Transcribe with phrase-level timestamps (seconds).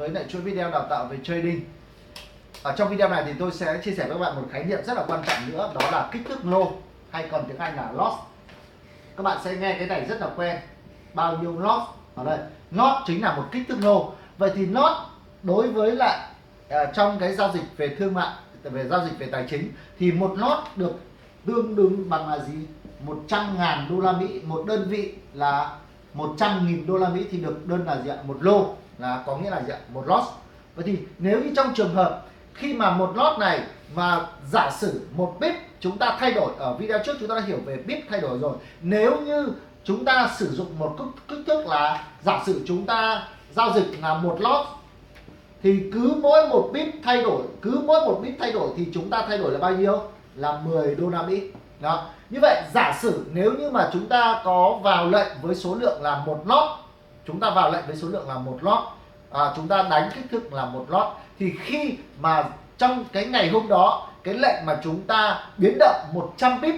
[0.00, 1.60] với lại chuỗi video đào tạo về trading.
[2.62, 4.78] Ở trong video này thì tôi sẽ chia sẻ với các bạn một khái niệm
[4.86, 6.72] rất là quan trọng nữa đó là kích thước lô
[7.10, 8.16] hay còn tiếng Anh là loss.
[9.16, 10.56] Các bạn sẽ nghe cái này rất là quen.
[11.14, 11.82] Bao nhiêu loss?
[12.14, 12.38] Ở đây
[12.70, 14.12] not chính là một kích thước lô.
[14.38, 14.92] Vậy thì not
[15.42, 16.18] đối với lại
[16.68, 20.12] à, trong cái giao dịch về thương mại về giao dịch về tài chính thì
[20.12, 20.92] một lot được
[21.46, 22.54] tương đương bằng là gì?
[23.04, 24.40] 100 ngàn đô la Mỹ.
[24.44, 25.76] Một đơn vị là
[26.14, 28.16] 100 nghìn đô la Mỹ thì được đơn là gì ạ?
[28.26, 29.78] Một lô là có nghĩa là gì ạ?
[29.94, 30.24] Một lot.
[30.76, 32.22] Vậy thì nếu như trong trường hợp
[32.54, 33.60] khi mà một lot này
[33.94, 37.40] mà giả sử một bit chúng ta thay đổi ở video trước chúng ta đã
[37.40, 38.52] hiểu về bit thay đổi rồi.
[38.82, 39.48] Nếu như
[39.84, 44.00] chúng ta sử dụng một kích, kích thước là giả sử chúng ta giao dịch
[44.02, 44.66] là một lot
[45.62, 49.10] thì cứ mỗi một bit thay đổi cứ mỗi một bit thay đổi thì chúng
[49.10, 50.02] ta thay đổi là bao nhiêu?
[50.34, 51.42] Là 10 đô la Mỹ.
[51.80, 52.06] Đó.
[52.30, 56.02] Như vậy giả sử nếu như mà chúng ta có vào lệnh với số lượng
[56.02, 56.70] là một lót
[57.26, 58.78] chúng ta vào lệnh với số lượng là một lót
[59.32, 61.06] à, chúng ta đánh kích thước là một lót.
[61.38, 62.44] Thì khi mà
[62.78, 66.74] trong cái ngày hôm đó cái lệnh mà chúng ta biến động 100 pip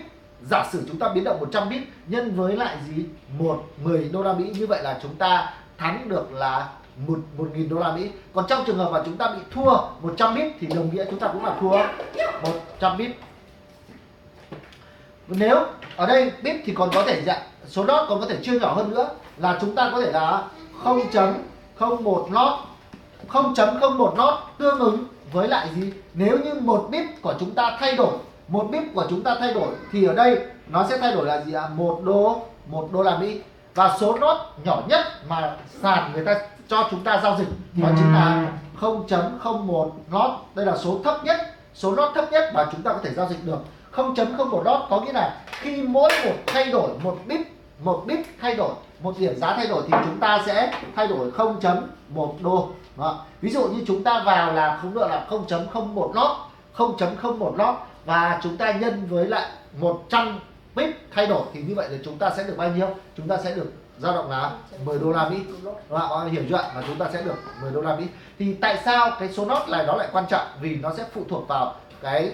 [0.51, 3.05] giả sử chúng ta biến động 100 pip nhân với lại gì?
[3.39, 4.53] Một 10 đô la Mỹ.
[4.59, 6.69] Như vậy là chúng ta thắng được là
[7.07, 8.11] một một nghìn đô la Mỹ.
[8.35, 11.19] Còn trong trường hợp mà chúng ta bị thua 100 pip thì đồng nghĩa chúng
[11.19, 11.77] ta cũng là thua
[12.43, 13.17] 100 pip
[15.29, 15.65] nếu
[15.97, 18.75] ở đây pip thì còn có thể dạng số lót còn có thể chia nhỏ
[18.75, 20.45] hơn nữa là chúng ta có thể là
[21.83, 22.53] 0.01 lót
[23.29, 25.93] 0.01 lót tương ứng với lại gì?
[26.15, 28.13] Nếu như một bit của chúng ta thay đổi,
[28.49, 31.45] một bit của chúng ta thay đổi thì ở đây nó sẽ thay đổi là
[31.45, 31.63] gì ạ?
[31.63, 31.69] À?
[31.69, 33.41] một đô một đô la Mỹ.
[33.75, 37.89] Và số lót nhỏ nhất mà sàn người ta cho chúng ta giao dịch đó
[37.97, 38.49] chính là
[38.81, 41.41] 0.01 lót đây là số thấp nhất,
[41.75, 43.59] số lót thấp nhất mà chúng ta có thể giao dịch được.
[43.95, 47.41] 0.01 lót có nghĩa là khi mỗi một thay đổi, một bit
[47.83, 48.71] một bit thay đổi
[49.03, 52.69] một điểm giá thay đổi thì chúng ta sẽ thay đổi 0.1 đô.
[52.97, 53.25] Đó.
[53.41, 56.37] ví dụ như chúng ta vào là không được là 0.01 lót
[56.77, 57.75] 0.01 lót
[58.05, 60.41] và chúng ta nhân với lại 100
[60.77, 62.87] pip thay đổi thì như vậy là chúng ta sẽ được bao nhiêu?
[63.17, 64.53] Chúng ta sẽ được dao động là
[64.85, 65.37] 10 đô la Mỹ.
[65.65, 68.05] Các bạn hiểu chưa và chúng ta sẽ được 10 đô la Mỹ.
[68.39, 70.47] Thì tại sao cái số nốt này nó lại quan trọng?
[70.61, 72.33] Vì nó sẽ phụ thuộc vào cái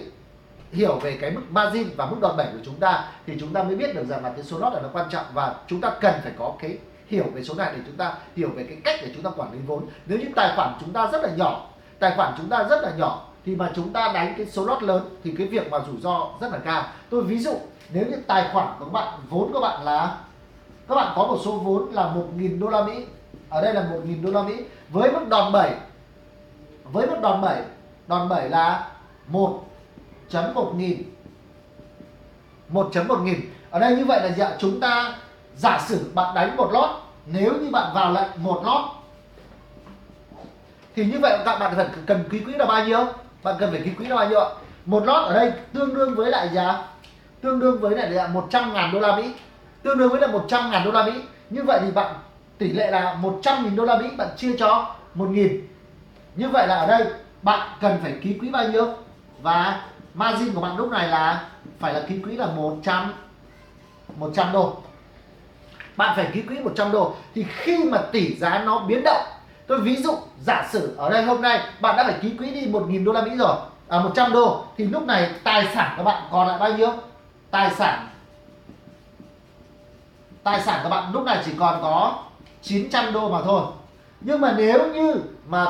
[0.73, 3.63] hiểu về cái mức margin và mức đòn bẩy của chúng ta thì chúng ta
[3.63, 5.91] mới biết được rằng là cái số lót là nó quan trọng và chúng ta
[6.01, 9.01] cần phải có cái hiểu về số này để chúng ta hiểu về cái cách
[9.03, 9.87] để chúng ta quản lý vốn.
[10.07, 11.67] Nếu như tài khoản chúng ta rất là nhỏ,
[11.99, 14.83] tài khoản chúng ta rất là nhỏ thì mà chúng ta đánh cái số lót
[14.83, 16.85] lớn thì cái việc mà rủi ro rất là cao.
[17.11, 17.55] Tôi ví dụ,
[17.93, 20.17] nếu như tài khoản của các bạn, vốn của bạn là,
[20.89, 23.05] các bạn có một số vốn là 1.000 đô la Mỹ,
[23.49, 24.55] ở đây là 1.000 đô la Mỹ,
[24.89, 25.71] với mức đòn bẩy,
[26.93, 27.63] với mức đòn bẩy
[28.09, 28.89] đòn bẩy là
[30.31, 31.03] 1.1 nghìn
[32.73, 33.41] 1.1 nghìn.
[33.71, 35.15] Ở đây như vậy là gì ạ chúng ta
[35.57, 36.91] giả sử bạn đánh một lót,
[37.27, 38.85] nếu như bạn vào lệnh một lót,
[40.97, 43.07] thì như vậy các bạn cần cần ký quỹ là bao nhiêu?
[43.43, 44.49] Bạn cần phải ký quỹ là bao nhiêu ạ?
[44.85, 46.83] Một lót ở đây tương đương với lại giá,
[47.41, 49.33] tương đương với lại là 100 ngàn đô la Mỹ.
[49.83, 51.13] Tương đương với là 100 ngàn đô la Mỹ.
[51.51, 52.15] Như vậy thì bạn,
[52.59, 55.69] tỷ lệ là 100 nghìn đô la Mỹ, bạn chia cho 1 nghìn.
[56.37, 57.05] Như vậy là ở đây
[57.43, 58.87] bạn cần phải ký quỹ bao nhiêu?
[59.43, 59.83] Và
[60.19, 61.45] margin của bạn lúc này là
[61.79, 63.13] phải là ký quỹ là 100
[64.17, 64.77] 100 đô.
[65.97, 67.15] Bạn phải ký quỹ 100 đô.
[67.35, 69.23] Thì khi mà tỷ giá nó biến động,
[69.67, 72.67] tôi ví dụ giả sử ở đây hôm nay bạn đã phải ký quỹ đi
[72.67, 73.57] 1.000 đô la Mỹ rồi
[73.89, 76.91] à 100 đô, thì lúc này tài sản của bạn còn lại bao nhiêu?
[77.51, 78.09] Tài sản
[80.43, 82.19] tài sản của bạn lúc này chỉ còn có
[82.63, 83.63] 900 đô mà thôi.
[84.21, 85.15] Nhưng mà nếu như
[85.47, 85.67] mà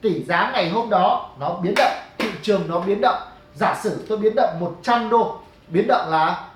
[0.00, 3.18] tỷ giá ngày hôm đó nó biến động, thị trường nó biến động
[3.60, 5.38] giả sử tôi biến động 100 đô,
[5.68, 6.48] biến động là,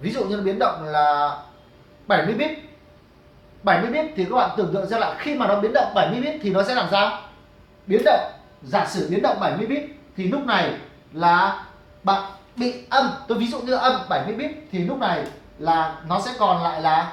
[0.00, 1.36] ví dụ như nó biến động là
[2.06, 2.50] 70 bit.
[3.62, 6.20] 70 bit thì các bạn tưởng tượng ra là khi mà nó biến động 70
[6.20, 7.20] bit thì nó sẽ làm sao?
[7.86, 8.30] Biến động.
[8.62, 9.84] Giả sử biến động 70 bit
[10.16, 10.74] thì lúc này
[11.12, 11.64] là
[12.02, 12.22] bạn
[12.56, 13.10] bị âm.
[13.28, 15.24] Tôi ví dụ như âm 70 bit thì lúc này
[15.58, 17.12] là nó sẽ còn lại là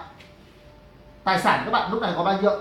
[1.23, 2.51] tài sản các bạn, lúc này có bao nhiêu?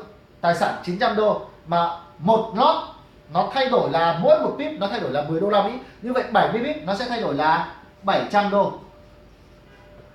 [0.40, 1.40] Tài sản 900 đô.
[1.66, 2.93] Mà một lót
[3.32, 5.72] nó thay đổi là mỗi một pip nó thay đổi là 10 đô la Mỹ.
[6.02, 8.72] Như vậy 70 pip nó sẽ thay đổi là 700 đô.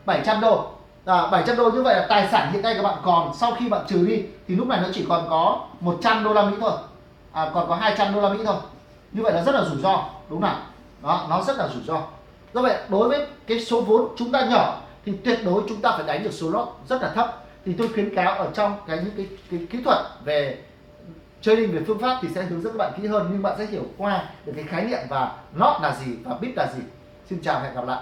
[0.05, 0.71] 700 đô.
[1.05, 3.33] À, 700 đô như vậy là tài sản hiện nay các bạn còn.
[3.35, 6.43] Sau khi bạn trừ đi thì lúc này nó chỉ còn có 100 đô la
[6.43, 6.71] Mỹ thôi.
[7.31, 8.55] À, còn có 200 đô la Mỹ thôi.
[9.11, 10.61] Như vậy là rất là rủi ro đúng không
[11.03, 12.01] đó nó rất là rủi ro.
[12.53, 15.91] Do vậy đối với cái số vốn chúng ta nhỏ thì tuyệt đối chúng ta
[15.91, 17.43] phải đánh được số lót rất là thấp.
[17.65, 20.57] Thì tôi khuyến cáo ở trong cái những cái, cái kỹ thuật về
[21.41, 23.65] trading về phương pháp thì sẽ hướng dẫn các bạn kỹ hơn, nhưng bạn sẽ
[23.65, 26.81] hiểu qua được cái khái niệm và lót là gì và biết là gì.
[27.29, 28.01] Xin chào hẹn gặp lại.